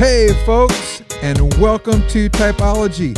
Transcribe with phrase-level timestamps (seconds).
[0.00, 3.14] Hey, folks, and welcome to Typology,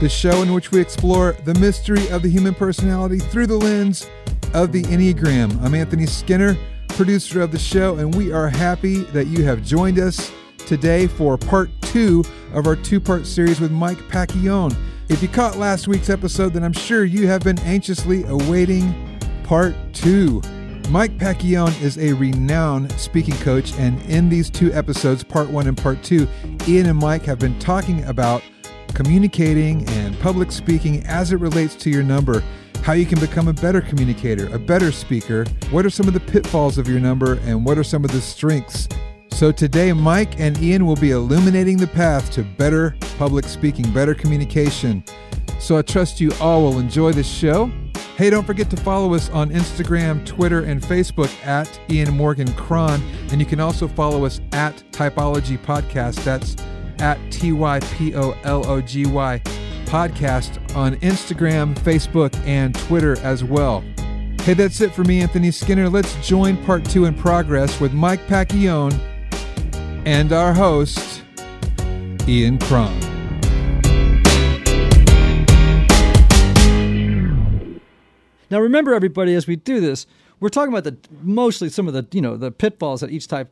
[0.00, 4.10] the show in which we explore the mystery of the human personality through the lens
[4.52, 5.62] of the Enneagram.
[5.62, 6.56] I'm Anthony Skinner,
[6.88, 11.38] producer of the show, and we are happy that you have joined us today for
[11.38, 14.76] part two of our two part series with Mike Pacchione.
[15.08, 18.92] If you caught last week's episode, then I'm sure you have been anxiously awaiting
[19.44, 20.42] part two.
[20.90, 25.76] Mike Pacchione is a renowned speaking coach, and in these two episodes, part one and
[25.76, 26.28] part two,
[26.68, 28.42] Ian and Mike have been talking about
[28.88, 32.44] communicating and public speaking as it relates to your number,
[32.82, 36.20] how you can become a better communicator, a better speaker, what are some of the
[36.20, 38.86] pitfalls of your number, and what are some of the strengths.
[39.30, 44.14] So today, Mike and Ian will be illuminating the path to better public speaking, better
[44.14, 45.02] communication.
[45.58, 47.72] So I trust you all will enjoy this show.
[48.16, 53.02] Hey, don't forget to follow us on Instagram, Twitter, and Facebook at Ian Morgan Cron.
[53.32, 56.22] And you can also follow us at Typology Podcast.
[56.22, 56.54] That's
[57.00, 59.42] at T Y P O L O G Y
[59.86, 63.82] Podcast on Instagram, Facebook, and Twitter as well.
[64.42, 65.88] Hey, that's it for me, Anthony Skinner.
[65.88, 68.96] Let's join part two in progress with Mike Pacchione
[70.06, 71.24] and our host,
[72.28, 73.13] Ian Cron.
[78.54, 80.06] Now, remember, everybody, as we do this,
[80.38, 83.50] we're talking about the mostly some of the you know the pitfalls that each type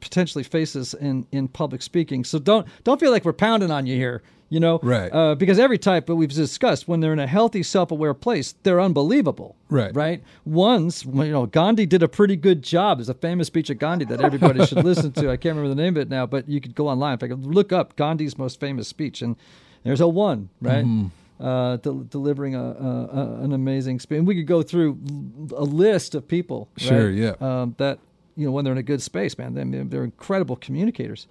[0.00, 2.22] potentially faces in in public speaking.
[2.22, 4.22] So don't don't feel like we're pounding on you here.
[4.48, 5.12] You know, Right.
[5.12, 8.80] Uh, because every type, but we've discussed, when they're in a healthy, self-aware place, they're
[8.80, 9.56] unbelievable.
[9.68, 9.92] Right.
[9.92, 10.22] Right.
[10.44, 12.98] Once, you know, Gandhi did a pretty good job.
[12.98, 15.32] There's a famous speech of Gandhi that everybody should listen to.
[15.32, 17.14] I can't remember the name of it now, but you could go online.
[17.14, 19.34] In fact, look up Gandhi's most famous speech, and
[19.82, 20.84] there's a one, right?
[20.84, 21.08] Mm-hmm.
[21.38, 24.16] Uh, del- delivering a, a, a an amazing speech.
[24.18, 24.98] And we could go through
[25.54, 26.86] a list of people, right?
[26.88, 27.34] Sure, yeah.
[27.40, 27.98] Um, that
[28.36, 31.26] you know when they're in a good space, man, they're, they're incredible communicators.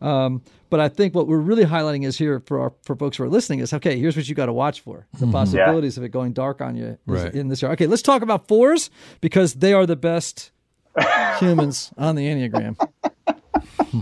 [0.00, 3.24] Um, but I think what we're really highlighting is here for our for folks who
[3.24, 3.98] are listening is okay.
[3.98, 6.84] Here's what you got to watch for: the possibilities of it going dark on you
[6.86, 7.12] is- Mm-hmm.
[7.12, 7.34] Right.
[7.34, 7.70] in this year.
[7.72, 8.90] Okay, let's talk about fours
[9.20, 10.50] because they are the best
[11.38, 12.76] humans on the enneagram.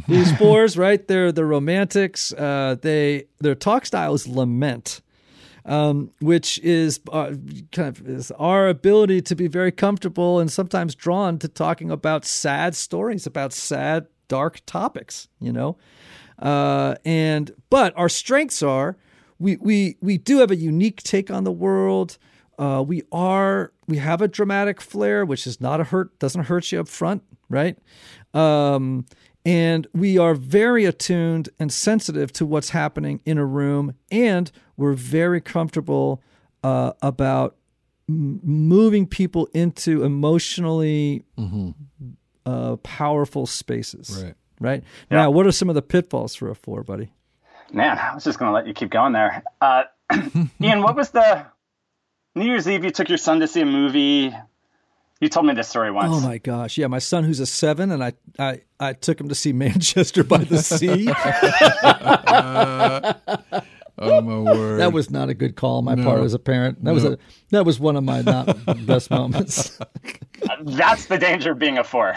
[0.09, 1.07] These fours, right?
[1.07, 2.33] They're the romantics.
[2.33, 5.01] Uh, they their talk style is lament,
[5.67, 7.35] um, which is uh,
[7.73, 12.25] kind of is our ability to be very comfortable and sometimes drawn to talking about
[12.25, 15.29] sad stories, about sad, dark topics.
[15.41, 15.77] You know,
[16.39, 18.97] uh, and but our strengths are
[19.39, 22.17] we we we do have a unique take on the world.
[22.59, 26.71] Uh, we are we have a dramatic flair, which is not a hurt doesn't hurt
[26.71, 27.77] you up front, right?
[28.33, 29.05] Um,
[29.47, 34.95] and we are very attuned and sensitive to what's happening in a room, and we're
[34.95, 36.21] very comfortable
[36.65, 37.55] uh, about
[38.09, 41.23] m- moving people into emotionally
[42.45, 44.23] uh, powerful spaces.
[44.23, 44.35] Right.
[44.59, 47.13] Right now, what are some of the pitfalls for a four, buddy?
[47.73, 49.45] Man, I was just going to let you keep going there.
[49.61, 49.85] Uh,
[50.61, 51.47] Ian, what was the
[52.35, 52.85] New Year's Eve?
[52.85, 54.35] You took your son to see a movie.
[55.21, 56.13] You told me this story once.
[56.13, 59.29] Oh my gosh, yeah, my son who's a seven, and I I, I took him
[59.31, 61.09] to see Manchester by the Sea.
[63.99, 64.79] Uh, oh, my word.
[64.79, 66.85] that was not a good call on my part as a parent.
[66.85, 67.17] That was a
[67.49, 68.55] that was one of my not
[68.87, 69.81] best moments.
[69.81, 69.85] Uh,
[70.65, 72.13] that's the danger of being a four.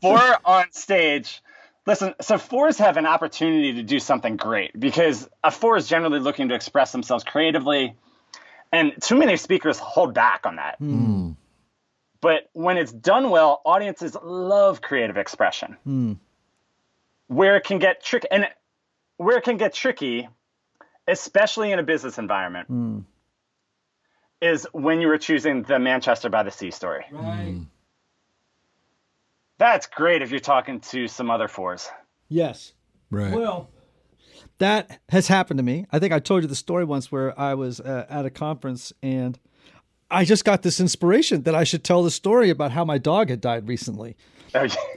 [0.00, 1.42] four on stage.
[1.86, 6.18] Listen, so fours have an opportunity to do something great because a four is generally
[6.18, 7.94] looking to express themselves creatively,
[8.72, 10.76] and too many speakers hold back on that.
[10.78, 11.32] Hmm.
[12.20, 15.76] But when it's done well, audiences love creative expression.
[15.84, 16.12] Hmm.
[17.28, 18.48] Where it can get tricky, and
[19.16, 20.28] where it can get tricky,
[21.08, 23.00] especially in a business environment, hmm.
[24.40, 27.04] is when you were choosing the Manchester by the Sea story.
[27.10, 27.60] Right.
[29.58, 31.88] That's great if you're talking to some other fours.
[32.28, 32.72] Yes.
[33.10, 33.32] right.
[33.32, 33.70] Well,
[34.58, 35.86] that has happened to me.
[35.92, 38.92] I think I told you the story once where I was uh, at a conference
[39.02, 39.38] and
[40.10, 43.28] I just got this inspiration that I should tell the story about how my dog
[43.28, 44.16] had died recently.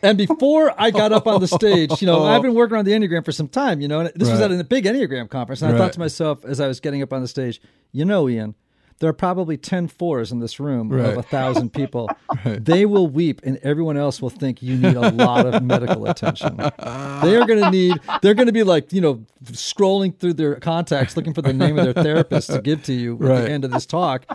[0.03, 2.91] And before I got up on the stage, you know, I've been working on the
[2.91, 5.61] Enneagram for some time, you know, and this was at a big Enneagram conference.
[5.61, 5.79] And I Right.
[5.85, 7.59] thought to myself as I was getting up on the stage,
[7.91, 8.56] you know, Ian,
[8.99, 11.05] there are probably 10 fours in this room Right.
[11.11, 12.09] of a thousand people.
[12.43, 16.55] They will weep, and everyone else will think you need a lot of medical attention.
[16.57, 20.55] They are going to need, they're going to be like, you know, scrolling through their
[20.55, 23.41] contacts looking for the name of their therapist to give to you at Right.
[23.41, 24.25] the end of this talk.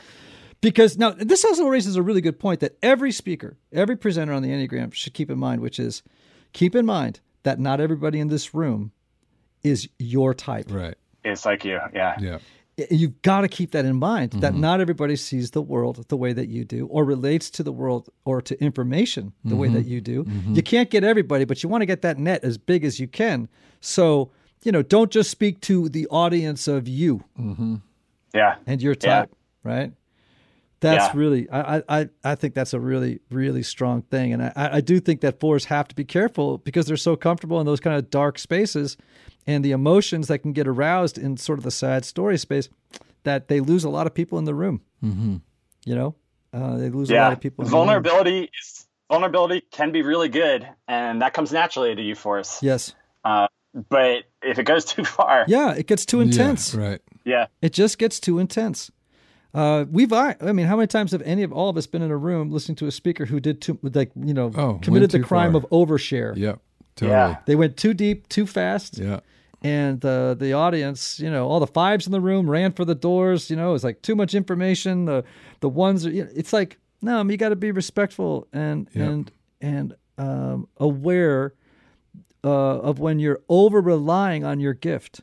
[0.61, 4.43] Because now, this also raises a really good point that every speaker, every presenter on
[4.43, 6.03] the Enneagram should keep in mind, which is
[6.55, 8.93] keep in mind that not everybody in this room
[9.63, 10.95] is your type Right.
[11.23, 11.79] It's like you.
[11.95, 12.17] Yeah.
[12.21, 12.39] Yeah.
[12.91, 14.61] You've got to keep that in mind that mm-hmm.
[14.61, 18.09] not everybody sees the world the way that you do or relates to the world
[18.25, 19.77] or to information the way mm-hmm.
[19.77, 20.25] that you do.
[20.25, 20.55] Mm-hmm.
[20.55, 23.07] You can't get everybody but you want to get that net as big as you
[23.07, 23.49] can.
[23.81, 24.31] So
[24.65, 27.23] you know don't just speak to the audience of you
[28.33, 28.57] Yeah.
[28.67, 29.21] and your Yeah.
[29.21, 29.31] type
[29.63, 29.93] right?
[30.81, 31.19] That's Yeah.
[31.19, 34.33] really I, I i think that's a really really strong thing.
[34.33, 37.61] And i i do think that fours have to be careful because they're so comfortable
[37.61, 38.97] in those kind of dark spaces
[39.47, 42.69] and the emotions that can get aroused in sort of the sad story space
[43.25, 45.37] that they lose a lot of people in the room mm-hmm.
[45.85, 46.15] you know
[46.53, 47.87] uh, they lose a lot of people in the room.
[47.87, 52.63] vulnerability is vulnerability can be really good, and that comes naturally to you, Force.
[52.63, 52.95] yes
[53.25, 53.47] Uh,
[53.91, 57.01] but if it goes too far, yeah it gets too intense Yeah, right.
[57.25, 58.91] yeah, It just gets too intense.
[59.53, 62.03] Uh, we've, I, I mean, how many times have any of all of us been
[62.03, 65.13] in a room listening to a speaker who did too, like, you know, Oh, committed
[65.13, 65.61] the crime far.
[65.63, 66.37] of overshare?
[66.37, 66.59] Yep.
[66.97, 67.11] Totally.
[67.19, 67.37] Yeah.
[67.47, 69.21] They went too deep, too fast, Yeah.
[69.63, 72.95] and uh, the audience, you know, all the fives in the room ran for the
[72.95, 73.51] doors.
[73.51, 75.05] You know, it was like too much information.
[75.07, 75.25] The
[75.61, 79.09] the ones, are, you know, it's like no, you got to be respectful and Yep.
[79.09, 81.55] and and um, aware
[82.45, 82.49] uh,
[82.81, 85.21] of when you're over relying on your gift.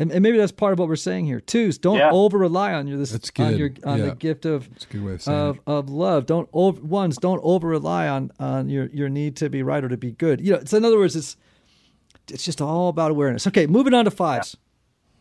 [0.00, 1.40] And, and maybe that's part of what we're saying here.
[1.40, 2.10] Twos, don't Yeah.
[2.10, 3.58] over rely on your this That's on good.
[3.58, 4.06] your on Yeah.
[4.06, 6.26] the gift of That's a good way of of, of love.
[6.26, 9.88] Don't over, ones don't over rely on on your your need to be right or
[9.88, 10.40] to be good.
[10.40, 11.36] You know, so in other words, it's
[12.32, 13.46] it's just all about awareness.
[13.46, 14.56] Okay, moving on to fives.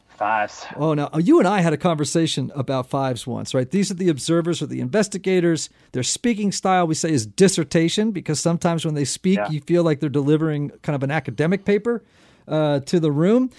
[0.08, 0.66] fives.
[0.76, 3.70] Oh, now you and I had a conversation about fives once, right?
[3.70, 5.70] These are the observers or the investigators.
[5.92, 9.50] Their speaking style, we say, is dissertation because sometimes when they speak, Yeah.
[9.50, 12.04] you feel like they're delivering kind of an academic paper
[12.48, 13.50] uh, to the room.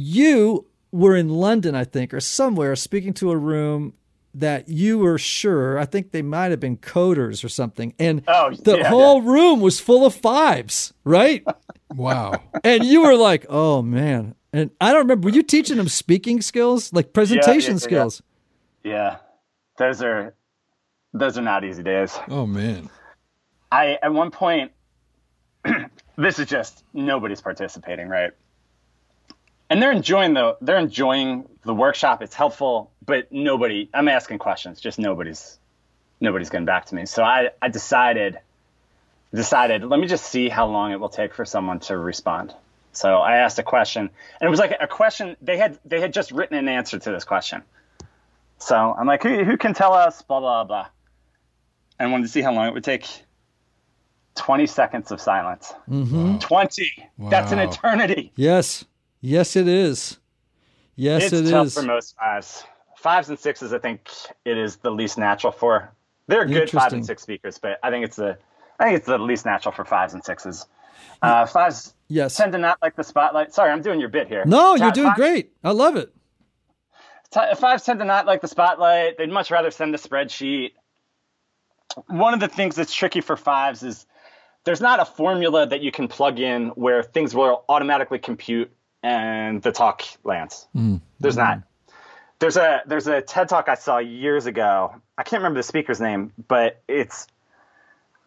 [0.00, 3.94] You were in London, I think, or somewhere, speaking to a room
[4.32, 8.52] that you were sure, I think they might have been coders or something, and Oh,
[8.52, 11.44] the yeah, whole room was full of fives, right?
[11.96, 12.34] Wow.
[12.62, 15.26] and you were like, "Oh man!" And I don't remember.
[15.26, 17.78] Were you teaching them speaking skills, like presentation yeah, yeah.
[17.78, 18.22] skills?
[18.84, 19.16] Yeah,
[19.78, 20.34] those are
[21.12, 22.16] those are not easy days.
[22.28, 22.88] oh man.
[23.72, 24.70] I at one point,
[26.16, 28.30] this is just nobody's participating, right?
[29.70, 32.22] And they're enjoying the they're enjoying the workshop.
[32.22, 33.88] It's helpful, but nobody.
[33.92, 34.80] I'm asking questions.
[34.80, 35.58] Just nobody's
[36.20, 37.06] nobody's getting back to me.
[37.06, 38.38] So I I decided
[39.34, 42.54] decided let me just see how long it will take for someone to respond.
[42.92, 44.10] So I asked a question,
[44.40, 47.10] and it was like a question they had they had just written an answer to
[47.10, 47.62] this question.
[48.58, 50.22] So I'm like, who, who can tell us?
[50.22, 50.86] Blah blah blah.
[51.98, 53.06] And wanted to see how long it would take.
[54.34, 55.74] 20 seconds of silence.
[55.90, 56.38] Mm-hmm.
[56.38, 57.10] 20.
[57.28, 58.32] That's an eternity.
[58.36, 58.84] Yes,
[59.20, 60.18] yes, it is.
[60.96, 61.50] Yes, it's it is.
[61.50, 62.64] tough for most fives.
[62.96, 64.08] Fives and sixes, I think
[64.44, 65.92] it is the least natural for.
[66.26, 68.36] They're good five and six speakers, but I think it's the
[68.80, 70.66] I think it's the least natural for fives and sixes.
[71.22, 72.36] Uh, fives Yes.
[72.36, 73.52] tend to not like the spotlight.
[73.54, 74.44] Sorry, I'm doing your bit here.
[74.46, 75.52] No, you're doing fi- great.
[75.62, 76.12] I love it.
[77.58, 79.18] Fives tend to not like the spotlight.
[79.18, 80.72] They'd much rather send a spreadsheet.
[82.06, 84.06] One of the things that's tricky for fives is
[84.64, 88.70] there's not a formula that you can plug in where things will automatically compute
[89.02, 90.66] and the talk lands.
[90.74, 91.00] Mm.
[91.20, 91.60] There's mm-hmm.
[91.60, 91.62] not.
[92.38, 94.94] There's a there's a TED talk I saw years ago.
[95.16, 97.26] I can't remember the speaker's name, but it's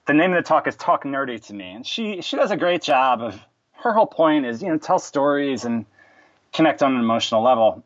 [0.06, 2.58] the name of the talk is Talk Nerdy to Me, and she she does a
[2.58, 3.40] great job of
[3.74, 5.86] her whole point is you know tell stories and
[6.54, 7.84] connect on an emotional level.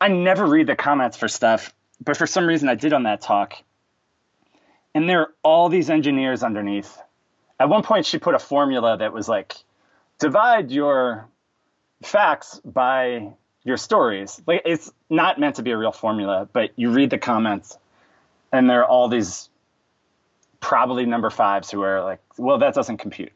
[0.00, 3.20] I never read the comments for stuff, but for some reason I did on that
[3.20, 3.54] talk.
[4.94, 6.96] And there are all these engineers underneath.
[7.58, 9.54] At one point, she put a formula that was like,
[10.18, 11.26] divide your
[12.02, 13.32] facts by
[13.64, 14.40] your stories.
[14.46, 17.78] Like it's not meant to be a real formula, but you read the comments,
[18.52, 19.48] and there are all these
[20.60, 23.32] probably number fives who are like, well, that doesn't compute.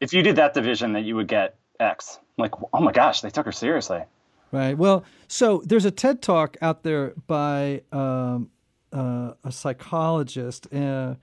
[0.00, 2.18] If you did that division, that you would get X.
[2.36, 4.02] Like, oh my gosh, they took her seriously.
[4.50, 4.76] Right.
[4.76, 8.50] Well, so there's a TED talk out there by um,
[8.92, 11.14] uh, a psychologist, uh,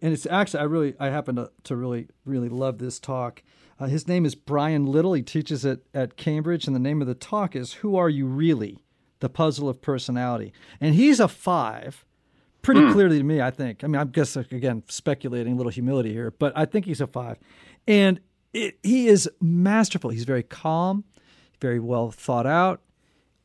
[0.00, 3.42] and it's actually I really I happen to, to really really love this talk.
[3.80, 5.14] Uh, his name is Brian Little.
[5.14, 8.26] He teaches it at Cambridge, and the name of the talk is "Who Are You
[8.26, 8.84] Really?
[9.20, 12.04] The Puzzle of Personality." And he's a five,
[12.62, 13.40] pretty clearly to me.
[13.40, 13.82] I think.
[13.82, 17.06] I mean, I guess again speculating, a little humility here, but I think he's a
[17.06, 17.38] five,
[17.88, 18.20] and
[18.52, 20.10] it, he is masterful.
[20.10, 21.04] He's very calm,
[21.60, 22.82] very well thought out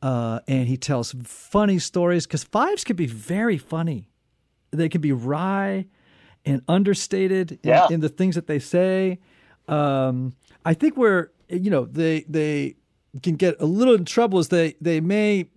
[0.02, 4.08] uh, and he tells funny stories because fives can be very funny.
[4.70, 5.86] They can be wry
[6.44, 9.18] and understated in, in the things that they say.
[9.68, 12.76] Um, I think where you know they they
[13.22, 15.48] can get a little in trouble is they they may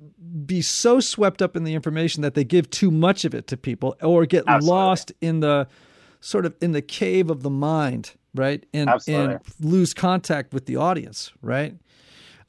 [0.46, 3.58] be so swept up in the information that they give too much of it to
[3.58, 4.68] people or get Absolutely.
[4.70, 5.68] lost in the
[6.22, 8.66] sort of in the cave of the mind, right?
[8.74, 9.36] And Absolutely.
[9.36, 11.76] and lose contact with the audience, right?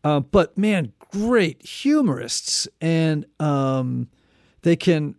[0.02, 4.08] Uh, but man, great humorists, and um,
[4.62, 5.14] they can,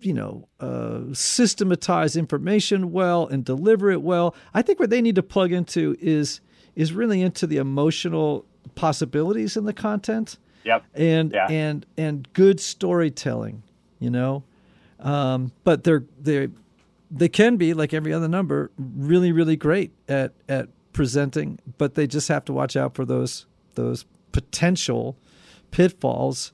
[0.00, 4.34] you know, uh, systematize information well and deliver it well.
[4.52, 6.40] I think what they need to plug into is
[6.76, 8.44] is really into the emotional
[8.74, 10.84] possibilities in the content Yep.
[10.94, 11.46] and Yeah.
[11.48, 13.62] and and good storytelling,
[14.00, 14.42] you know.
[15.00, 16.48] Um, but they're they
[17.10, 22.06] they can be like every other number, really really great at at presenting, but they
[22.06, 25.16] just have to watch out for those those potential
[25.70, 26.52] pitfalls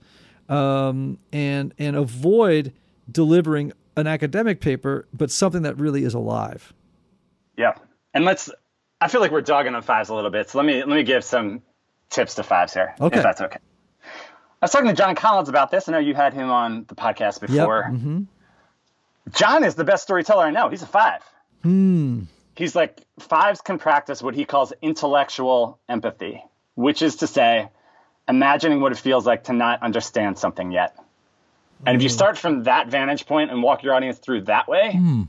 [0.49, 2.73] um, and and avoid
[3.11, 6.73] delivering an academic paper, but something that really is alive.
[7.57, 7.75] Yeah.
[8.15, 8.51] And let's
[9.01, 10.51] I feel like we're dogging on fives a little bit.
[10.51, 11.63] So let me let me give some
[12.11, 12.95] tips to fives here.
[13.01, 13.19] Okay.
[13.19, 13.59] If that's okay.
[14.03, 15.89] I was talking to John Collins about this.
[15.89, 17.85] I know you had him on the podcast before.
[17.85, 18.23] hmm
[19.33, 20.69] John is the best storyteller I know.
[20.69, 21.23] He's a five.
[21.63, 22.23] Hmm.
[22.57, 26.43] He's like fives can practice what he calls intellectual empathy,
[26.75, 27.69] which is to say,
[28.29, 30.97] imagining what it feels like to not understand something yet.
[31.87, 32.15] And if you hmm.
[32.15, 35.23] start from that vantage point and walk your audience through that way, hmm.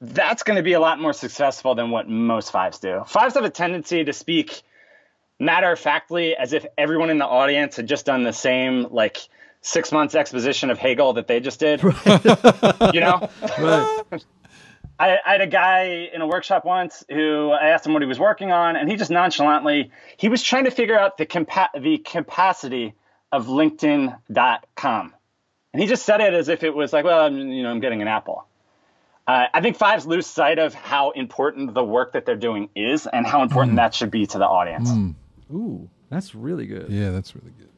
[0.00, 3.02] that's going to be a lot more successful than what most fives do.
[3.06, 4.62] Fives have a tendency to speak
[5.38, 9.18] matter of factly as if everyone in the audience had just done the same like
[9.60, 11.82] six months exposition of Hegel that they just did.
[11.82, 13.28] you know?
[13.58, 14.24] Right.
[14.98, 18.08] I, I had a guy in a workshop once who I asked him what he
[18.08, 21.68] was working on, and he just nonchalantly he was trying to figure out the compa-
[21.78, 22.94] the capacity
[23.30, 25.14] of LinkedIn.com,
[25.76, 27.80] and he just said it as if it was like, well, I'm, you know, I'm
[27.80, 28.46] getting an apple.
[29.26, 33.06] Uh, I think fives lose sight of how important the work that they're doing is,
[33.06, 34.88] and how important that should be to the audience.
[35.52, 36.88] Ooh, that's really good.
[36.88, 37.68] Yeah, that's really good.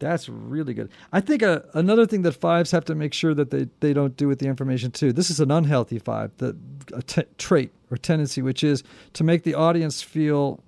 [0.00, 0.90] That's really good.
[1.12, 4.16] I think uh, another thing that fives have to make sure that they, they don't
[4.16, 5.12] do with the information too.
[5.12, 6.56] This is an unhealthy five, the
[6.92, 8.82] a t- trait or tendency, which is
[9.12, 10.58] to make the audience feel,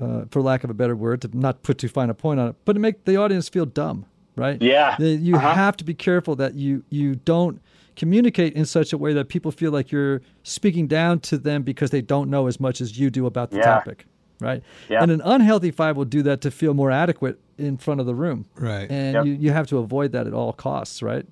[0.00, 2.48] uh, for lack of a better word, to not put too fine a point on
[2.48, 4.06] it, but to make the audience feel dumb,
[4.40, 4.60] right?
[4.60, 5.00] Yeah.
[5.00, 5.54] You Uh-huh.
[5.54, 7.60] have to be careful that you you don't
[7.96, 11.90] communicate in such a way that people feel like you're speaking down to them because
[11.90, 13.64] they don't know as much as you do about the Yeah.
[13.74, 14.06] topic,
[14.40, 14.62] right?
[14.88, 15.02] Yeah.
[15.02, 18.14] And an unhealthy five will do that to feel more adequate in front of the
[18.14, 18.46] room.
[18.58, 18.90] Right.
[18.90, 19.24] And Yep.
[19.26, 21.26] you, you have to avoid that at all costs, right?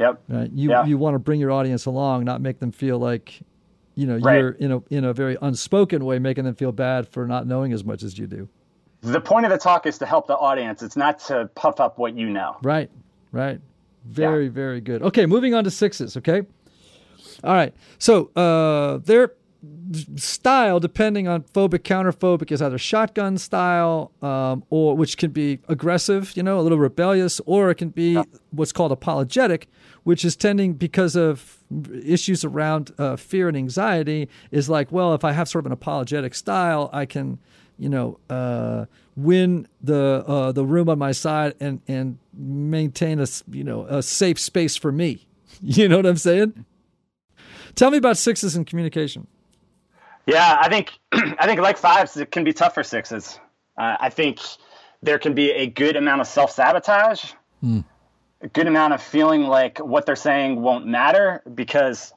[0.00, 0.20] Yep.
[0.28, 0.50] Right.
[0.52, 0.84] You Yeah.
[0.84, 3.40] you want to bring your audience along, not make them feel like,
[3.94, 4.38] you know, Right.
[4.40, 7.72] you're in a in a very unspoken way making them feel bad for not knowing
[7.72, 8.48] as much as you do.
[9.12, 10.82] The point of the talk is to help the audience.
[10.82, 12.56] It's not to puff up what you know.
[12.62, 12.90] Right.
[13.30, 13.60] Right.
[14.04, 15.02] Very, very good.
[15.02, 16.42] Okay, moving on to sixes, okay?
[17.44, 17.74] All right.
[17.98, 19.32] So uh their
[20.16, 26.36] style, depending on phobic, counterphobic, is either shotgun style, um, or which can be aggressive,
[26.36, 28.20] you know, a little rebellious, or it can be
[28.50, 29.68] what's called apologetic,
[30.04, 31.58] which is tending because of
[32.04, 34.28] issues around uh, fear and anxiety.
[34.50, 37.38] Is like, well, if I have sort of an apologetic style, I can,
[37.78, 43.26] you know, uh, win the uh, the room on my side and and maintain a
[43.50, 45.26] you know a safe space for me.
[45.62, 46.66] You know what I'm saying?
[47.76, 49.26] Tell me about sixes in communication.
[50.26, 53.40] Yeah, I think I think like fives, it can be tough for sixes.
[53.78, 54.40] Uh, I think
[55.02, 57.32] there can be a good amount of self sabotage,
[58.42, 62.12] a good amount of feeling like what they're saying won't matter because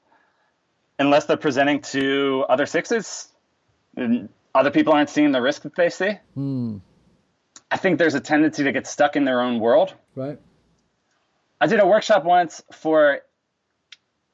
[0.97, 3.29] unless they're presenting to other sixes,
[4.59, 6.11] other people aren't seeing the risk that they see.
[6.33, 6.77] Hmm.
[7.71, 9.93] I think there's a tendency to get stuck in their own world.
[10.15, 10.37] Right.
[11.61, 13.21] I did a workshop once for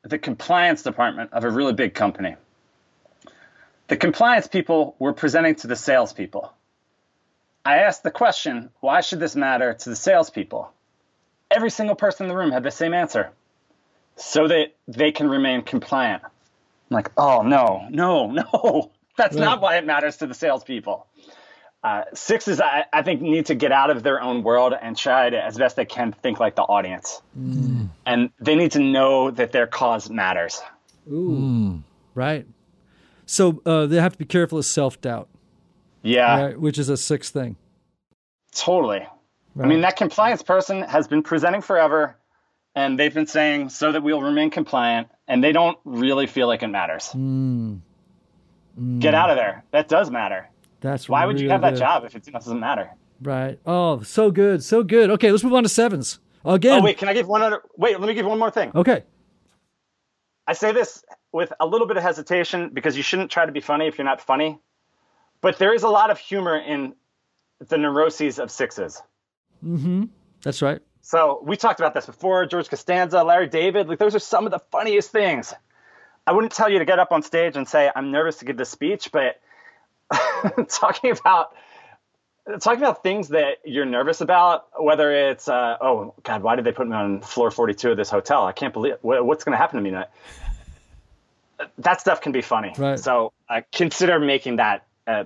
[0.04, 2.36] the compliance department of a really big company.
[3.88, 6.52] The compliance people were presenting to the salespeople.
[7.64, 10.72] I asked the question, why should this matter to the salespeople?
[11.52, 13.30] Every single person in the room had the same answer.
[14.16, 16.24] So that they can remain compliant.
[16.24, 18.92] I'm like, oh, no, no, no.
[19.18, 21.08] That's not why it matters to the salespeople.
[21.84, 25.30] Uh, sixes, I, I think, need to get out of their own world and try
[25.30, 27.22] to, as best they can, think like the audience.
[27.36, 30.60] And they need to know that their cause matters.
[31.12, 31.84] Ooh.
[32.16, 32.48] Right.
[33.28, 35.30] So uh, they have to be careful of self doubt,
[36.02, 36.60] Yeah, right?
[36.60, 37.56] Which is a sixth thing.
[38.54, 39.06] totally.
[39.58, 42.18] I mean, that compliance person has been presenting forever,
[42.76, 46.62] and they've been saying so that we'll remain compliant, and they don't really feel like
[46.62, 47.12] it matters.
[49.00, 49.64] Get out of there.
[49.72, 50.50] That does matter.
[50.82, 52.92] That's Why would you have that job if it doesn't matter?
[53.22, 53.60] Right.
[53.66, 55.10] Oh, so good, so good.
[55.12, 56.82] Okay, let's move on to sevens again.
[56.82, 57.62] Oh wait, can I give one other?
[57.78, 58.72] Wait, let me give one more thing.
[58.76, 59.04] Okay.
[60.48, 63.62] I say this with a little bit of hesitation because you shouldn't try to be
[63.62, 64.60] funny if you're not funny.
[65.42, 66.94] But there is a lot of humor in
[67.60, 69.02] the neuroses of sixes.
[69.64, 70.06] Mm-hmm.
[70.44, 70.82] That's right.
[71.02, 72.46] So we talked about this before.
[72.46, 75.54] George Costanza, Larry David, like those are some of the funniest things.
[76.28, 78.58] I wouldn't tell you to get up on stage and say, I'm nervous to give
[78.58, 79.40] this speech, but
[80.70, 81.56] talking about
[82.60, 86.72] talking about things that you're nervous about, whether it's, uh, oh God, why did they
[86.72, 88.46] put me on floor 42 of this hotel?
[88.46, 90.10] I can't believe what, what's going to happen to me tonight.
[91.80, 92.74] That stuff can be funny.
[92.78, 93.00] Right.
[93.00, 95.24] So uh, consider making that uh,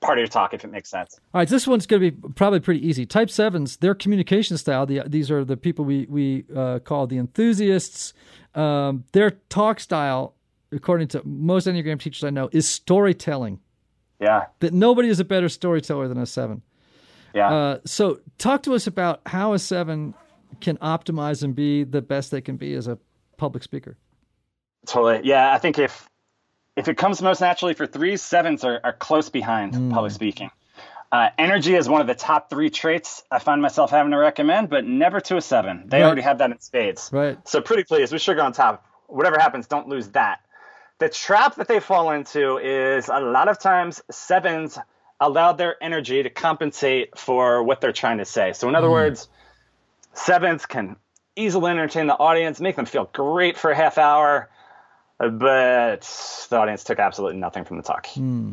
[0.00, 1.18] part of your talk if it makes sense.
[1.32, 3.06] All right, this one's going to be probably pretty easy.
[3.06, 4.86] Type sevens, their communication style.
[4.86, 8.12] The, these are the people we we uh, call the enthusiasts.
[8.54, 10.34] Um, their talk style,
[10.72, 13.60] according to most enneagram teachers I know, is storytelling.
[14.20, 14.46] Yeah.
[14.60, 16.62] That nobody is a better storyteller than a seven.
[17.34, 17.52] Yeah.
[17.52, 20.14] Uh, so, talk to us about how a seven
[20.60, 22.98] can optimize and be the best they can be as a
[23.36, 23.96] public speaker.
[24.86, 25.20] Totally.
[25.28, 26.08] Yeah, I think if
[26.76, 29.92] if it comes most naturally for threes, sevens are, are close behind Mm.
[29.92, 30.50] public speaking.
[31.10, 34.68] Uh, energy is one of the top three traits I find myself having to recommend,
[34.68, 35.84] but never to a seven.
[35.86, 36.06] They Right.
[36.06, 37.10] already have that in spades.
[37.12, 37.38] Right.
[37.48, 40.40] So pretty please, with sugar on top, whatever happens, don't lose that.
[40.98, 44.78] The trap that they fall into is a lot of times sevens
[45.20, 48.52] allow their energy to compensate for what they're trying to say.
[48.52, 48.94] So in other hmm.
[48.94, 49.28] words,
[50.12, 50.96] sevens can
[51.36, 54.48] easily entertain the audience, make them feel great for a half hour,
[55.18, 56.00] but
[56.50, 58.06] the audience took absolutely nothing from the talk.
[58.08, 58.52] Hmm.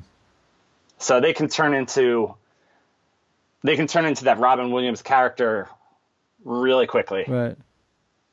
[0.97, 2.35] So they can turn into
[3.63, 5.67] they can turn into that Robin Williams character
[6.43, 7.57] really quickly, Right.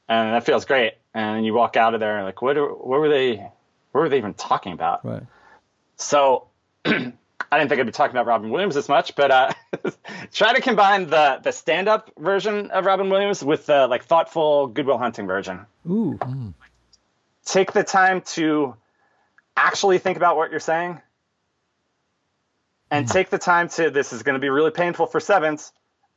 [0.09, 0.93] and that feels great.
[1.15, 2.57] And you walk out of there like, what?
[2.57, 3.47] What were they?
[3.93, 5.05] What were they even talking about?
[5.05, 5.23] Right.
[5.97, 6.49] So
[6.85, 6.91] I
[7.59, 9.53] didn't think I'd be talking about Robin Williams as much, but uh,
[10.33, 14.67] try to combine the the stand up version of Robin Williams with the like thoughtful
[14.69, 15.67] Good Will Hunting version.
[15.89, 16.19] Ooh.
[17.45, 18.75] Take the time to
[19.57, 21.01] actually think about what you're saying,
[22.91, 23.91] and take the time to.
[23.91, 25.73] This is going to be really painful for sevens.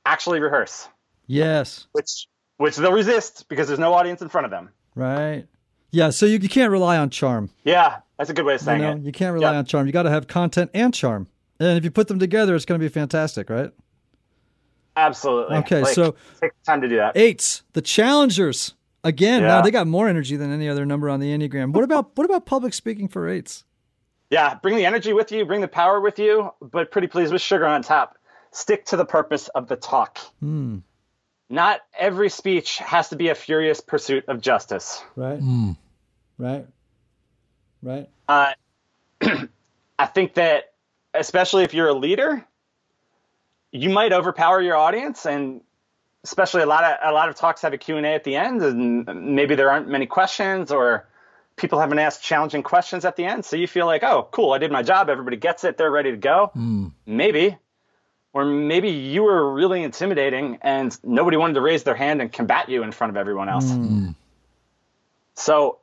[0.06, 0.88] Actually rehearse,
[1.26, 1.88] Yes.
[1.94, 4.70] which which they'll resist because there's no audience in front of them.
[4.94, 5.48] Right.
[5.96, 6.10] Yeah.
[6.10, 7.50] So you, you can't rely on charm.
[7.64, 9.02] Yeah, that's a good way of You know, it.
[9.02, 9.58] you can't rely Yeah.
[9.60, 9.88] on charm.
[9.88, 11.28] You got to have content and charm.
[11.60, 13.72] And if you put them together, it's going to be fantastic, right?
[14.98, 15.58] Absolutely.
[15.58, 17.16] Okay, Like, so- take time to do that.
[17.18, 18.74] Eights, the challengers.
[19.04, 21.74] Again, now they got more energy than any other number on the Enneagram.
[21.74, 23.64] What about what about public speaking for eights?
[24.32, 27.42] Yeah, bring the energy with you, bring the power with you, but pretty please with
[27.42, 28.18] sugar on top.
[28.52, 30.18] Stick to the purpose of the talk.
[30.40, 30.78] Hmm.
[31.52, 35.04] Not every speech has to be a furious pursuit of justice.
[35.16, 35.40] Right.
[36.38, 36.66] Right.
[37.82, 38.10] Right.
[38.28, 38.54] Uh,
[40.00, 40.74] I think that,
[41.14, 42.46] especially if you're a leader,
[43.72, 45.62] you might overpower your audience, and
[46.24, 48.36] especially a lot of a lot of talks have a Q and A at the
[48.36, 51.08] end, and maybe there aren't many questions, or
[51.56, 54.58] people haven't asked challenging questions at the end, so you feel like, oh, cool, I
[54.58, 56.52] did my job, everybody gets it, they're ready to go.
[57.06, 57.58] Maybe,
[58.34, 62.68] or maybe you were really intimidating, and nobody wanted to raise their hand and combat
[62.68, 63.72] you in front of everyone else.
[65.36, 65.80] So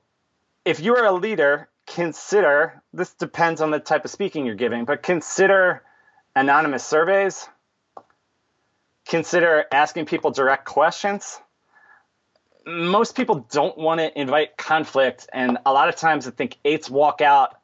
[0.64, 4.84] if you are a leader, consider this depends on the type of speaking you're giving,
[4.84, 5.82] but consider
[6.36, 7.48] anonymous surveys.
[9.06, 11.40] Consider asking people direct questions.
[12.64, 16.88] Most people don't want to invite conflict, and a lot of times I think eights
[16.88, 17.56] walk out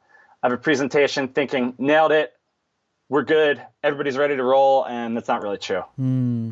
[0.43, 2.33] of a presentation thinking, nailed it,
[3.07, 5.81] we're good, everybody's ready to roll, and that's not really true.
[5.95, 6.51] Hmm.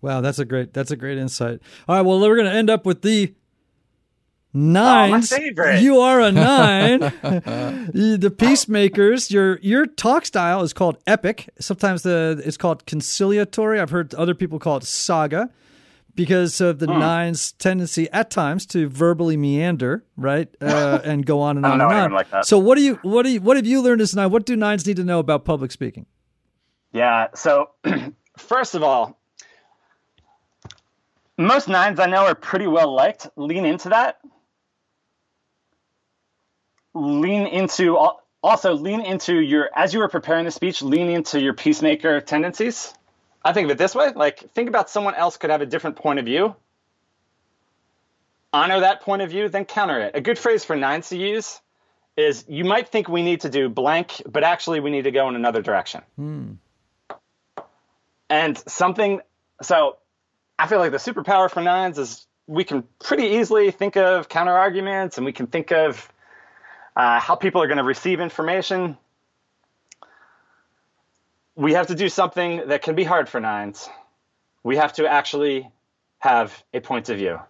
[0.00, 1.60] Wow, that's a great that's a great insight.
[1.88, 3.34] All right, well, we're going to end up with the
[4.56, 5.30] nines.
[5.30, 5.80] favorite.
[5.80, 7.00] You are a nine.
[7.22, 9.30] the peacemakers.
[9.30, 11.48] Your your talk style is called epic.
[11.60, 13.80] Sometimes the it's called conciliatory.
[13.80, 15.50] I've heard other people call it saga
[16.16, 21.58] because of the nine's tendency at times to verbally meander, right, uh, and go on
[21.58, 22.12] and on and on.
[22.12, 22.46] like that.
[22.46, 24.30] So, what do you what do you what have you learned as a nine?
[24.30, 26.06] What do nines need to know about public speaking?
[26.92, 27.28] Yeah.
[27.34, 27.70] So,
[28.38, 29.20] first of all,
[31.38, 33.28] most nines I know are pretty well liked.
[33.36, 34.18] Lean into that.
[36.96, 37.98] Lean into
[38.42, 40.82] also lean into your as you were preparing the speech.
[40.82, 42.94] Lean into your peacemaker tendencies.
[43.44, 45.96] I think of it this way: like think about someone else could have a different
[45.96, 46.56] point of view.
[48.52, 50.16] Honor that point of view, then counter it.
[50.16, 51.60] A good phrase for nines to use
[52.16, 55.28] is you might think we need to do blank, but actually we need to go
[55.28, 56.52] in another direction hmm.
[58.30, 59.20] and something
[59.62, 59.96] so
[60.58, 64.52] i feel like the superpower for nines is we can pretty easily think of counter
[64.52, 66.10] arguments and we can think of
[66.96, 68.96] uh, how people are going to receive information
[71.56, 73.88] we have to do something that can be hard for nines.
[74.62, 75.68] We have to actually
[76.18, 77.40] have a point of view.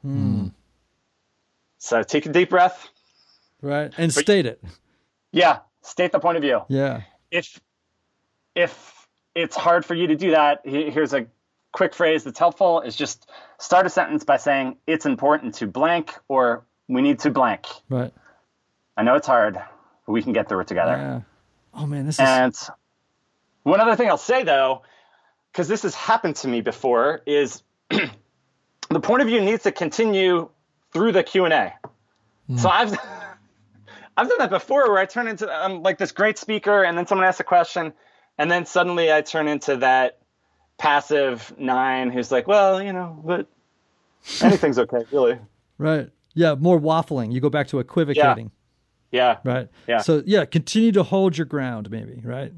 [1.79, 2.89] So take a deep breath.
[3.61, 3.93] Right.
[3.99, 4.63] And state it.
[5.33, 6.63] Yeah, state the point of view.
[6.69, 7.03] Yeah.
[7.31, 7.61] If
[8.55, 11.27] if it's hard for you to do that, here's a
[11.73, 13.29] quick phrase that's helpful is just
[13.59, 17.67] start a sentence by saying it's important to blank or we need to blank.
[17.89, 18.15] Right.
[18.97, 20.93] I know it's hard, but we can get through it together.
[20.93, 21.21] Yeah.
[21.75, 22.57] Oh man, this is And
[23.63, 24.83] one other thing I'll say though,
[25.53, 30.49] because this has happened to me before, is the point of view needs to continue
[30.93, 31.75] through the Q and A.
[32.47, 32.57] Hmm.
[32.57, 32.93] So I've
[34.17, 37.07] I've done that before, where I turn into I'm like this great speaker, and then
[37.07, 37.93] someone asks a question,
[38.39, 40.19] and then suddenly I turn into that
[40.79, 43.47] passive nine who's like, well, you know, but
[44.41, 45.39] anything's okay, really.
[45.79, 46.09] right.
[46.35, 47.33] Yeah, more waffling.
[47.33, 48.51] You go back to equivocating.
[49.17, 49.69] Yeah, Right.
[49.89, 49.99] Yeah.
[49.99, 52.21] So yeah, continue to hold your ground, maybe.
[52.23, 52.53] Right.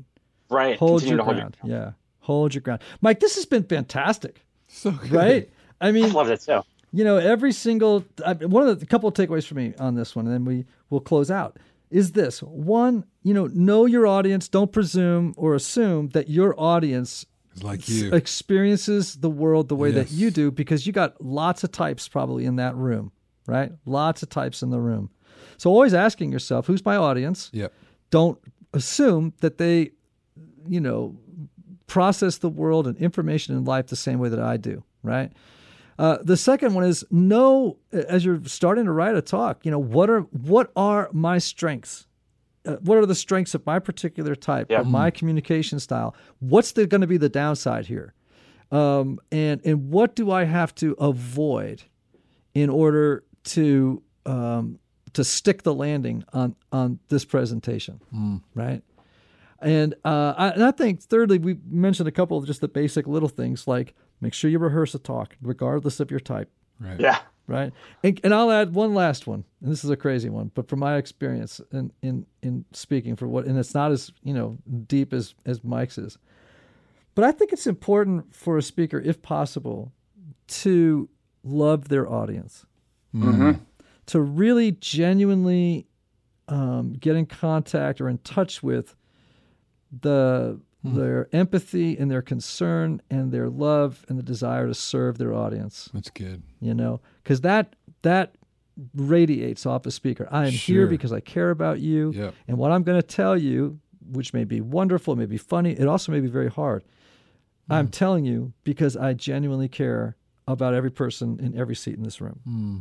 [0.50, 0.78] right.
[0.78, 1.56] Hold Continue your to hold ground.
[1.64, 1.90] Yeah.
[2.20, 3.20] Hold your ground, Mike.
[3.20, 4.44] This has been fantastic.
[4.70, 5.12] So good.
[5.12, 5.50] Right.
[5.80, 6.60] I mean, I loved it too.
[6.92, 9.94] you know, every single I, one of the a couple of takeaways for me on
[9.94, 11.58] this one, and then we will close out.
[11.90, 13.04] Is this one?
[13.22, 14.46] You know, know your audience.
[14.48, 17.24] Don't presume or assume that your audience
[17.62, 18.12] like you.
[18.12, 22.44] experiences the world the way that you do because you got lots of types probably
[22.44, 23.10] in that room,
[23.46, 23.72] right?
[23.86, 25.08] Lots of types in the room.
[25.58, 27.50] So always asking yourself, who's my audience?
[27.52, 27.72] Yep.
[28.10, 28.38] Don't
[28.72, 29.90] assume that they,
[30.66, 31.16] you know,
[31.86, 35.32] process the world and information in life the same way that I do, right?
[35.98, 39.80] Uh, the second one is know as you're starting to write a talk, you know,
[39.80, 42.06] what are what are my strengths?
[42.64, 44.80] Uh, what are the strengths of my particular type, Yeah.
[44.80, 46.14] of my communication style?
[46.38, 48.14] What's going to be the downside here?
[48.70, 51.82] Um, and and what do I have to avoid
[52.54, 54.78] in order to um,
[55.12, 58.36] to stick the landing on on this presentation, hmm.
[58.54, 58.82] right?
[59.60, 63.06] And uh, I, and I think thirdly, we mentioned a couple of just the basic
[63.06, 67.00] little things like make sure you rehearse a talk, regardless of your type, Right.
[67.00, 67.18] Yeah.
[67.46, 67.72] right?
[68.02, 70.80] And, and I'll add one last one, and this is a crazy one, but from
[70.80, 75.12] my experience in in in speaking for what, and it's not as you know deep
[75.12, 76.18] as as Mike's is,
[77.14, 79.92] but I think it's important for a speaker, if possible,
[80.48, 81.08] to
[81.42, 82.64] love their audience,
[83.14, 83.30] mm-hmm.
[83.30, 83.62] Mm-hmm.
[84.08, 85.86] To really genuinely
[86.48, 88.94] um, get in contact or in touch with
[90.02, 95.34] the their empathy and their concern and their love and the desire to serve their
[95.34, 96.42] audience That's good.
[96.60, 98.36] you know because that that
[98.94, 102.34] radiates off the speaker i am here because i care about you Yep.
[102.46, 103.80] and what i'm going to tell you
[104.12, 106.84] which may be wonderful it may be funny it also may be very hard
[107.66, 107.72] Hmm.
[107.74, 110.16] i'm telling you because i genuinely care
[110.46, 112.78] about every person in every seat in this room Hmm.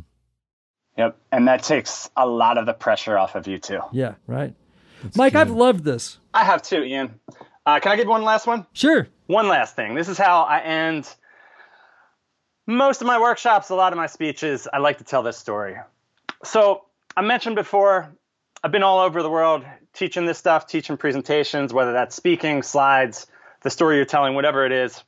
[0.98, 1.16] Yep.
[1.32, 3.80] And that takes a lot of the pressure off of you too.
[3.92, 4.54] yeah right
[5.16, 7.18] mike i've loved this I have too, Ian.
[7.66, 8.66] Uh, can I give one last one?
[8.72, 9.94] sure One last thing.
[9.94, 11.12] This is how I end
[12.66, 14.68] most of my workshops, a lot of my speeches.
[14.72, 15.76] I like to tell this story.
[16.44, 16.84] So
[17.16, 18.14] I mentioned before,
[18.62, 23.26] I've been all over the world teaching this stuff, teaching presentations, whether that's speaking, slides,
[23.62, 25.02] the story you're telling, whatever it is.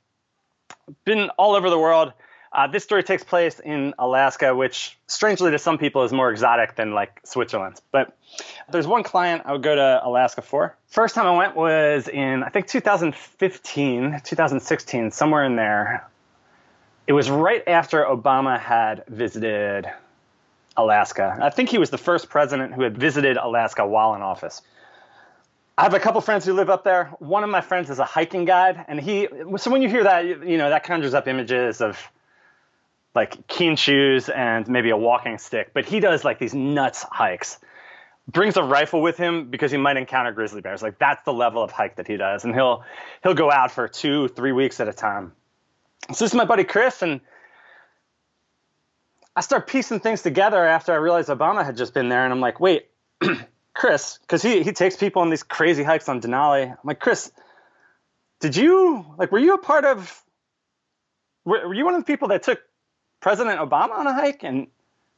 [1.05, 2.13] Been all over the world.
[2.53, 6.75] Uh, this story takes place in Alaska, which strangely to some people is more exotic
[6.75, 7.81] than like Switzerland.
[7.93, 8.17] But
[8.71, 10.77] there's one client I would go to Alaska for.
[10.89, 16.09] First time I went was in, I think 2015, 2016, somewhere in there.
[17.07, 19.89] It was right after Obama had visited
[20.77, 21.39] Alaska.
[21.41, 24.63] I think he was the first president who had visited Alaska while in office.
[25.79, 27.07] I have a couple friends who live up there.
[27.21, 29.29] One of my friends is a hiking guide, and he.
[29.57, 31.99] So when you hear that, you know that conjures up images of
[33.15, 35.73] like keen shoes and maybe a walking stick.
[35.75, 37.59] But he does like these nuts hikes.
[38.29, 40.83] Brings a rifle with him because he might encounter grizzly bears.
[40.83, 42.85] Like that's the level of hike that he does, and he'll
[43.23, 45.33] he'll go out for two, three weeks at a time.
[46.13, 47.21] So this is my buddy Chris, and
[49.35, 52.41] I start piecing things together after I realized Obama had just been there, and I'm
[52.41, 52.87] like, wait,
[53.75, 56.71] Chris, because he he takes people on these crazy hikes on Denali.
[56.71, 57.33] I'm like, Chris,
[58.39, 60.23] did you like were you a part of?
[61.45, 62.61] Were, were you one of the people that took
[63.21, 64.43] President Obama on a hike?
[64.43, 64.67] And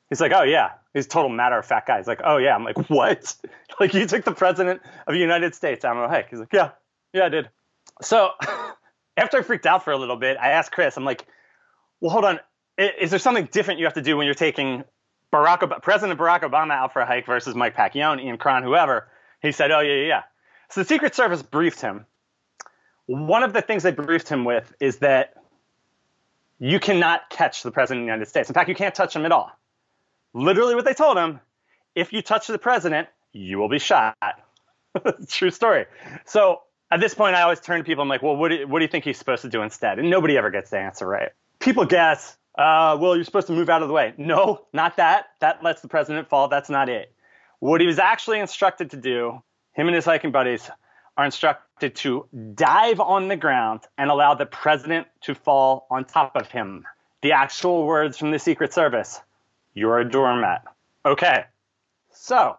[0.09, 0.71] he's like, oh yeah.
[0.95, 1.99] He's total matter of fact guy.
[1.99, 2.55] He's like, oh yeah.
[2.55, 3.35] I'm like, what?
[3.81, 6.31] like you took the president of the United States on a hike?
[6.31, 6.71] He's like, yeah,
[7.12, 7.49] yeah, I did.
[8.03, 8.31] So
[9.17, 10.97] after I freaked out for a little bit, I asked Chris.
[10.97, 11.27] I'm like,
[12.01, 12.41] well, hold on.
[12.79, 14.85] Is there something different you have to do when you're taking
[15.33, 19.09] Barack Ob- President Barack Obama out for a hike versus Mike Pacchione, Ian Cron, whoever?
[19.41, 20.23] He said, oh yeah, yeah, yeah.
[20.71, 22.07] So the Secret Service briefed him.
[23.07, 25.35] One of the things they briefed him with is that
[26.62, 28.48] you cannot catch the president of the United States.
[28.48, 29.51] In fact, you can't touch him at all.
[30.33, 31.40] Literally, what they told him
[31.96, 34.16] if you touch the president, you will be shot.
[35.29, 35.87] True story.
[36.25, 36.61] So
[36.92, 38.03] at this point, I always turn to people.
[38.03, 39.61] And I'm like, well, what do, you, what do you think he's supposed to do
[39.61, 39.98] instead?
[39.98, 41.31] And nobody ever gets the answer right.
[41.59, 44.14] People guess, uh, well, you're supposed to move out of the way.
[44.16, 45.31] No, not that.
[45.40, 46.46] That lets the president fall.
[46.46, 47.12] That's not it.
[47.59, 50.70] What he was actually instructed to do, him and his hiking buddies
[51.16, 56.37] are instructed to dive on the ground and allow the president to fall on top
[56.37, 56.85] of him.
[57.23, 59.21] The actual words from the Secret Service
[59.75, 60.64] You're a doormat.
[61.05, 61.45] Okay,
[62.11, 62.57] so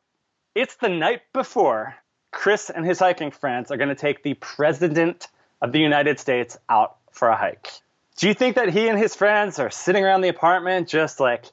[0.55, 1.95] it's the night before
[2.31, 5.27] Chris and his hiking friends are going to take the President
[5.62, 7.69] of the United States out for a hike.
[8.17, 11.45] Do you think that he and his friends are sitting around the apartment just like,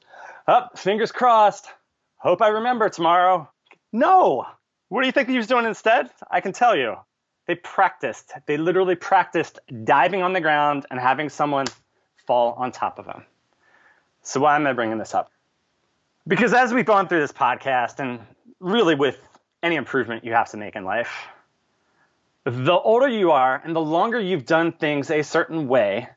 [0.47, 1.67] up, oh, fingers crossed,
[2.17, 3.49] hope I remember tomorrow?
[3.91, 4.45] No.
[4.89, 6.09] What do you think he was doing instead?
[6.29, 6.97] I can tell you.
[7.51, 8.31] They practiced.
[8.45, 11.65] They literally practiced diving on the ground and having someone
[12.25, 13.25] fall on top of them.
[14.21, 15.29] So why am I bringing this up?
[16.25, 18.21] Because as we've gone through this podcast, and
[18.61, 19.17] really with
[19.61, 21.11] any improvement you have to make in life,
[22.45, 26.07] the older you are and the longer you've done things a certain way,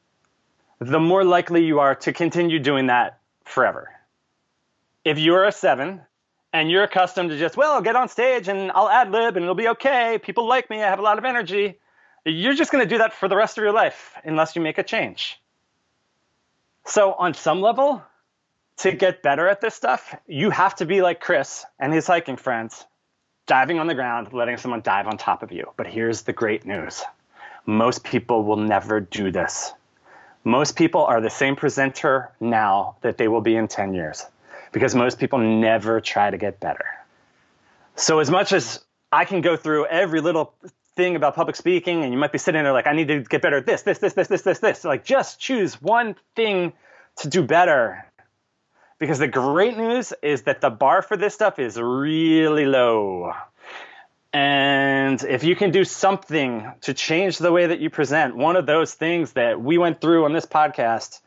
[0.79, 3.91] the more likely you are to continue doing that forever.
[5.05, 6.03] If you're a seven
[6.55, 9.43] and you're accustomed to just, well, I'll get on stage and I'll ad lib and
[9.43, 11.81] it'll be okay, people like me, I have a lot of energy,
[12.25, 14.79] you're just going to do that for the rest of your life unless you make
[14.79, 15.41] a change.
[16.87, 18.03] So, on some level,
[18.79, 22.37] to get better at this stuff, you have to be like Chris and his hiking
[22.37, 22.85] friends,
[23.47, 25.73] diving on the ground, letting someone dive on top of you.
[25.77, 27.03] But here's the great news
[27.67, 29.73] most people will never do this.
[30.45, 34.27] Most people are the same presenter now that they will be in 10 years
[34.75, 36.85] because most people never try to get better.
[37.95, 40.53] So, as much as I can go through every little
[40.97, 43.41] thing about public speaking, and you might be sitting there like, I need to get
[43.41, 44.85] better at this, this, this, this, this, this, this.
[44.85, 46.73] Like, just choose one thing
[47.19, 48.05] to do better
[48.99, 53.33] because the great news is that the bar for this stuff is really low.
[54.33, 58.67] And if you can do something to change the way that you present, one of
[58.67, 61.21] those things that we went through on this podcast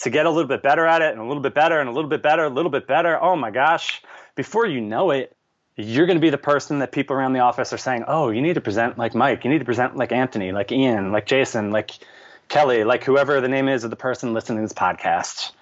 [0.00, 1.92] to get a little bit better at it and a little bit better and a
[1.92, 4.02] little bit better, a little bit better, oh my gosh,
[4.34, 5.36] before you know it,
[5.76, 8.42] you're going to be the person that people around the office are saying, oh, you
[8.42, 11.70] need to present like Mike, you need to present like Anthony, like Ian, like Jason,
[11.70, 11.92] like
[12.48, 15.52] Kelly, like whoever the name is of the person listening to this podcast.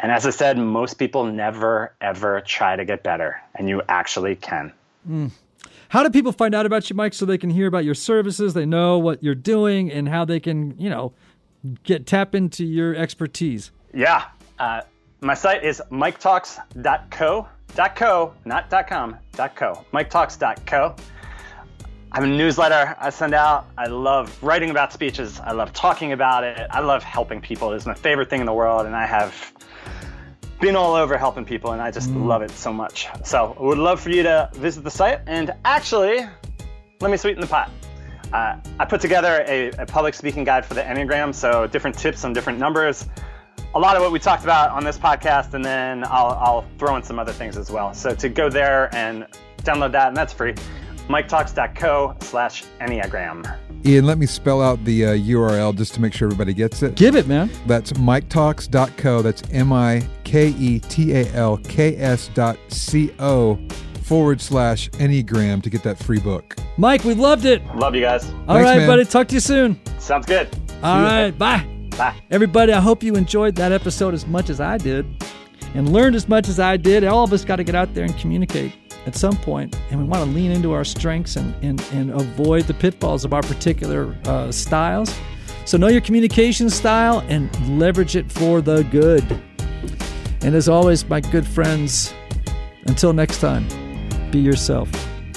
[0.00, 4.34] And as I said, most people never, ever try to get better, and you actually
[4.34, 4.72] can.
[5.08, 5.30] Mm.
[5.90, 8.54] How do people find out about you, Mike, so they can hear about your services,
[8.54, 11.12] they know what you're doing, and how they can, you know,
[11.84, 13.70] get tap into your expertise?
[13.92, 14.24] Yeah.
[14.58, 14.82] Uh,
[15.20, 17.48] my site is miketalks.co,
[17.94, 20.96] .co, not .com, .co, miketalks.co.
[22.14, 23.66] I have a newsletter I send out.
[23.78, 25.40] I love writing about speeches.
[25.40, 26.66] I love talking about it.
[26.70, 27.72] I love helping people.
[27.72, 29.52] It's my favorite thing in the world, and I have
[30.60, 32.26] been all over helping people, and I just mm.
[32.26, 33.08] love it so much.
[33.24, 35.20] So I would love for you to visit the site.
[35.26, 36.20] And actually,
[37.00, 37.70] let me sweeten the pot.
[38.32, 42.24] Uh, I put together a, a, public speaking guide for the Enneagram, so different tips
[42.24, 43.06] on different numbers.
[43.74, 46.94] A lot of what we talked about on this podcast, and then I'll, I'll throw
[46.96, 47.94] in some other things as well.
[47.94, 49.26] So to go there and
[49.62, 50.54] download that, and that's free,
[51.08, 53.58] miketalks.co slash Enneagram.
[53.84, 56.94] Ian, let me spell out the uh, URL just to make sure everybody gets it.
[56.94, 57.50] Give it, man.
[57.66, 59.22] That's miketalks.co.
[59.22, 63.58] That's M I K E T A L K S dot C O
[64.02, 66.56] forward slash Enneagram to get that free book.
[66.76, 67.64] Mike, we loved it.
[67.74, 68.24] Love you guys.
[68.46, 68.86] All Thanks, right, man.
[68.86, 69.04] buddy.
[69.04, 69.80] Talk to you soon.
[69.98, 70.48] Sounds good.
[70.82, 71.30] All right.
[71.30, 71.66] Bye.
[71.96, 72.14] Bye.
[72.30, 75.06] Everybody, I hope you enjoyed that episode as much as I did
[75.74, 77.04] and learned as much as I did.
[77.04, 78.74] All of us got to get out there and communicate
[79.06, 82.64] at some point, and we want to lean into our strengths and, and, and avoid
[82.64, 85.14] the pitfalls of our particular uh, styles.
[85.64, 89.24] So, know your communication style and leverage it for the good.
[90.42, 92.12] And as always, my good friends,
[92.86, 93.66] until next time,
[94.30, 94.90] be yourself.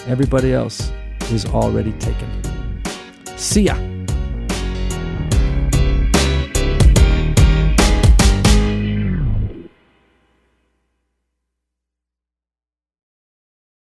[0.08, 0.91] Everybody else
[1.32, 2.82] is already taken.
[3.38, 3.95] See ya.